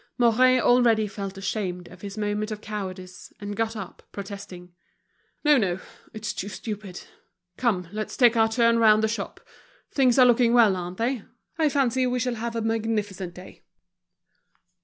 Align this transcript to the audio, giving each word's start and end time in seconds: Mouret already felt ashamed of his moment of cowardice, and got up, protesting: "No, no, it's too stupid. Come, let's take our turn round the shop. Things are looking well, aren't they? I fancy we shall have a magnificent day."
Mouret 0.17 0.59
already 0.63 1.05
felt 1.05 1.37
ashamed 1.37 1.87
of 1.89 2.01
his 2.01 2.17
moment 2.17 2.49
of 2.49 2.59
cowardice, 2.59 3.31
and 3.39 3.55
got 3.55 3.75
up, 3.75 4.01
protesting: 4.11 4.73
"No, 5.43 5.57
no, 5.59 5.79
it's 6.11 6.33
too 6.33 6.49
stupid. 6.49 7.03
Come, 7.55 7.87
let's 7.91 8.17
take 8.17 8.35
our 8.35 8.49
turn 8.49 8.79
round 8.79 9.03
the 9.03 9.07
shop. 9.07 9.41
Things 9.91 10.17
are 10.17 10.25
looking 10.25 10.53
well, 10.55 10.75
aren't 10.75 10.97
they? 10.97 11.21
I 11.59 11.69
fancy 11.69 12.07
we 12.07 12.17
shall 12.17 12.33
have 12.33 12.55
a 12.55 12.61
magnificent 12.63 13.35
day." 13.35 13.61